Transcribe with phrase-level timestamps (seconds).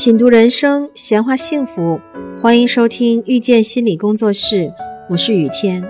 [0.00, 2.00] 品读人生，闲话幸福，
[2.40, 4.72] 欢迎收听遇见心理工作室，
[5.10, 5.86] 我是雨天。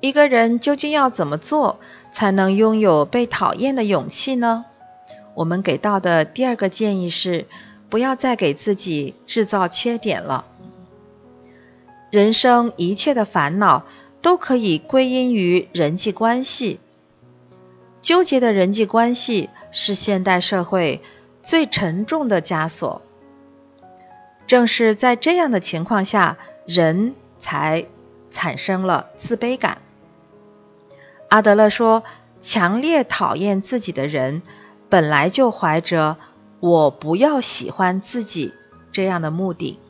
[0.00, 1.80] 一个人究竟要怎么做
[2.12, 4.64] 才能拥有被讨厌的勇气呢？
[5.34, 7.46] 我们给到的第二个建议是，
[7.88, 10.46] 不要再给自己制造缺点了。
[12.12, 13.86] 人生一切的烦恼
[14.22, 16.78] 都可以归因于人际关系，
[18.00, 21.00] 纠结的人际关系是现代社会。
[21.50, 23.02] 最沉重的枷锁，
[24.46, 27.86] 正是在这样的情况下，人才
[28.30, 29.78] 产生了自卑感。
[31.28, 32.04] 阿德勒说，
[32.40, 34.42] 强烈讨厌自己的人，
[34.88, 36.18] 本来就怀着
[36.60, 38.54] “我不要喜欢自己”
[38.92, 39.80] 这样的目的。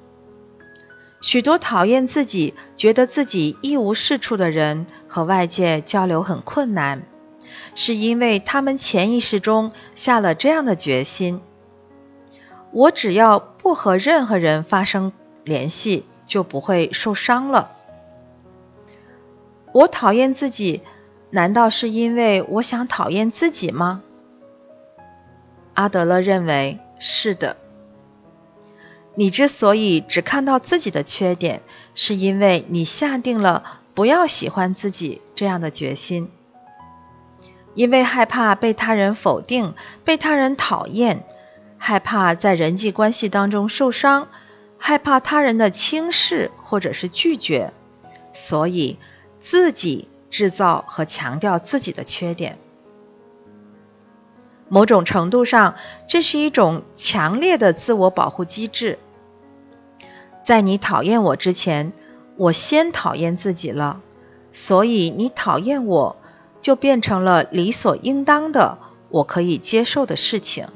[1.21, 7.03] 许多讨厌自己、觉得自己一无是处的人，和外界交流很困难。
[7.75, 11.43] 是因为他们潜意识中下了这样的决心：
[12.73, 15.13] 我只要不和任何人发生
[15.45, 17.73] 联系，就不会受伤了。
[19.73, 20.83] 我讨厌自己，
[21.31, 24.03] 难道是因为我想讨厌自己吗？
[25.75, 27.57] 阿德勒认为是的。
[29.15, 31.63] 你之所以只看到自己的缺点，
[31.95, 36.31] 是因为你下定了不要喜欢自己这样的决心。
[37.75, 41.25] 因为害怕被他人否定、被他人讨厌，
[41.83, 44.29] 害怕在人际关系当中受伤，
[44.79, 47.73] 害怕他人的轻视或者是拒绝，
[48.35, 48.99] 所以
[49.41, 52.59] 自己制造和强调自己的缺点。
[54.69, 55.75] 某种程度上，
[56.07, 58.99] 这是一种强烈的自我保护机制。
[60.45, 61.93] 在你讨厌我之前，
[62.37, 64.03] 我先讨厌自己了，
[64.53, 66.17] 所以你讨厌我。
[66.63, 68.77] 就变成了理所应当的，
[69.09, 70.69] 我可以接受的事情。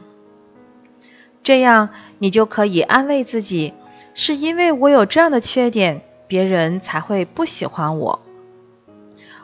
[1.45, 3.75] 这样，你就可以安慰自己，
[4.15, 8.21] 是因为我有这样的缺点，别人才会不喜欢我。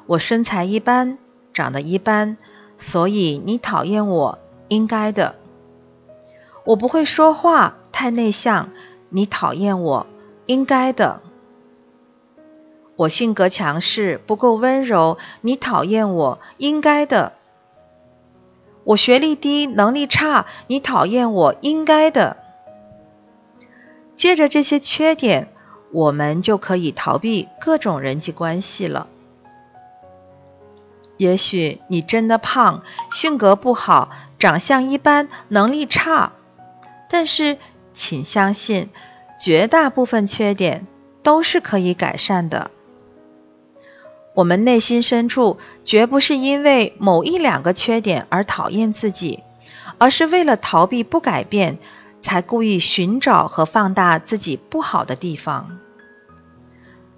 [0.07, 1.19] 我身材一般，
[1.53, 2.39] 长得一般，
[2.79, 5.35] 所以你讨厌我，应该的。
[6.65, 8.71] 我不会说话，太内向，
[9.11, 10.07] 你讨厌我，
[10.47, 11.21] 应该的。
[12.97, 17.35] 我性格强势，不够温柔，你讨厌我，应该的。
[18.91, 22.39] 我学历低，能力差，你讨厌我，应该的。
[24.17, 25.47] 借着这些缺点，
[25.93, 29.07] 我们就可以逃避各种人际关系了。
[31.19, 36.33] 也许你真的胖，性格不好，长相一般，能力差，
[37.09, 37.59] 但是
[37.93, 38.91] 请相信，
[39.39, 40.89] 绝大部分缺点
[41.23, 42.73] 都是可以改善的。
[44.35, 49.43] 我们内心深处绝不是因为某一两个缺点而讨厌自己，
[49.99, 51.79] 而是为了逃避不改变，
[52.21, 55.79] 才故意寻找和放大自己不好的地方。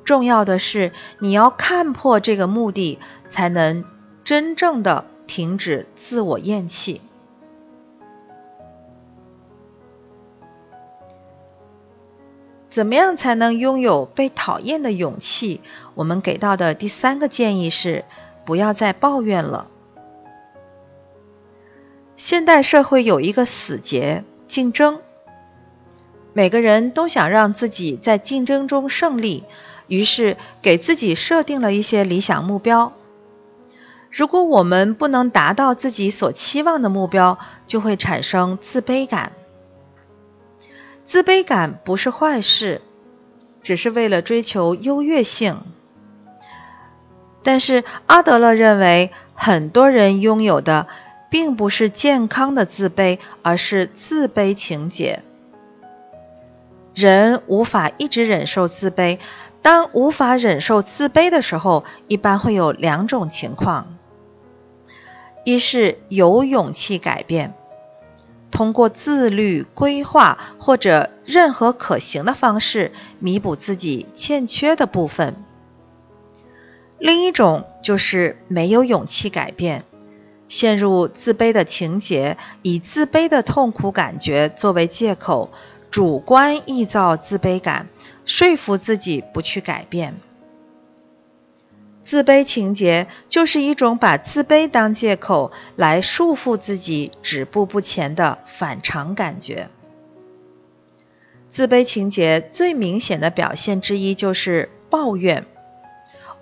[0.04, 2.98] 重要的是，你要看破这个目的，
[3.30, 3.84] 才能
[4.24, 7.00] 真正的停止自我厌弃。
[12.72, 15.60] 怎么样才能拥有被讨厌的勇气？
[15.94, 18.06] 我们给到的第三个建议是：
[18.47, 19.69] 不要再抱怨了。
[22.16, 25.00] 现代社会有一个死结——竞争。
[26.33, 29.44] 每个人都想让自己在竞争中胜利，
[29.87, 32.94] 于是给自己设定了一些理想目标。
[34.10, 39.33] 如果我们不能达到自己所期望的目标，就会产生自卑感。
[41.12, 42.80] 自卑感不是坏事，
[43.62, 45.60] 只是为了追求优越性。
[47.42, 50.88] 但是阿德勒认为，很多人拥有的
[51.28, 55.22] 并不是健康的自卑，而是自卑情结。
[56.94, 59.18] 人无法一直忍受自卑，
[59.60, 63.98] 当无法忍受自卑的时候，一般会有两种情况：
[65.44, 67.52] 一是有勇气改变。
[68.52, 75.34] 通过自律、规划或者任何可行的方式弥补自己欠缺的部分。
[76.98, 79.82] 另一种就是没有勇气改变，
[80.48, 85.50] 陷入自卑的情节，以自卑的痛苦感觉作为借口，
[85.91, 87.88] 主观臆造自卑感，
[88.24, 90.15] 说服自己不去改变。
[92.04, 99.69] 自卑情节就是一种把自卑当借口来束缚自己止步不前的反常感觉。
[101.49, 105.47] 自卑情节最明显的表现之一就是抱怨，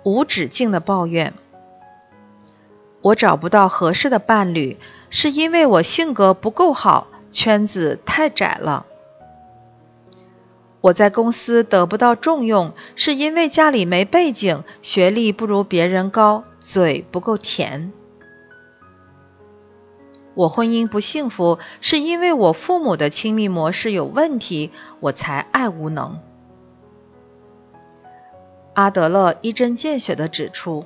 [0.03, 1.33] 无止境的抱怨。
[3.01, 4.77] 我找不到合适的伴侣，
[5.09, 8.85] 是因为我性格不够好，圈子太窄了。
[10.81, 17.93] 我在公司得不到重用，是因为家里没背景，学历不如别人高，嘴不够甜。
[20.33, 26.19] 我婚姻不幸福，是因为我父母的亲密模式有问题，我才爱无能。
[28.73, 30.85] 阿德勒一针见血地指出，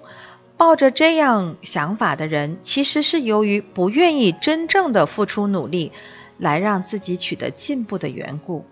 [0.57, 5.91] 抱着这样想法的人，其实是由于不愿意真正的付出努力，
[6.38, 8.65] 来让自己取得进步的缘故。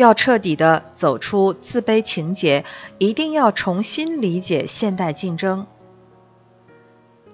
[0.00, 2.64] 要彻底的走出自卑情结，
[2.98, 5.66] 一定要重新理解现代竞争。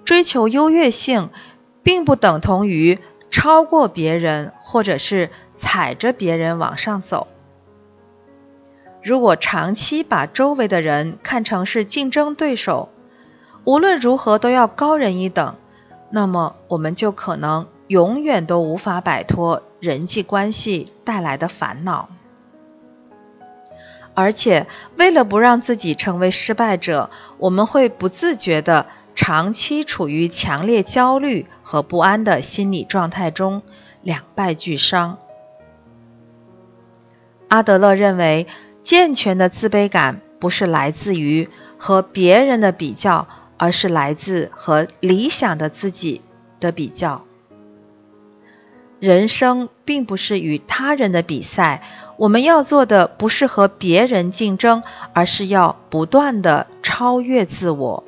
[0.03, 1.29] 追求优越性，
[1.83, 2.99] 并不等同于
[3.29, 7.27] 超过别人，或者是踩着别人往上走。
[9.01, 12.89] 如果长期把周围的人看成是竞争对手，
[13.63, 15.55] 无论如何都要高人一等，
[16.09, 22.09] 那么我们就可能永远都无法摆脱人际关系带来的烦恼。
[24.17, 24.65] 而且，
[24.97, 28.87] 为了不让自己成为失败者，我们会不自觉的。
[29.13, 33.63] 长期处于强烈焦虑和不安的心理状态中，
[34.03, 35.17] 两败俱伤。
[37.47, 38.45] 阿德勒认为，
[38.83, 41.49] 健全的自卑感不是来自于
[41.79, 43.27] 和别人的比较，
[43.57, 46.21] 而是来自和理想的自己
[46.59, 47.25] 的比较。
[48.99, 51.81] 人生并不是与他人的比赛，
[52.17, 54.83] 我们要做的不是和别人竞争，
[55.13, 58.03] 而是要不断的超越自我。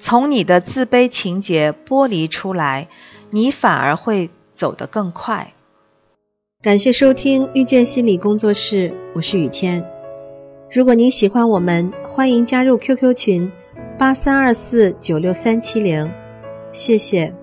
[0.00, 2.88] 从你的自卑情节剥离出来，
[3.30, 5.54] 你反而会走得更快。
[6.60, 9.88] 感谢收听遇见心理工作室，我是雨天。
[10.70, 13.52] 如果您喜欢我们，欢迎加入 QQ 群
[13.96, 16.12] 八三二四九六三七零，
[16.72, 17.37] 谢谢。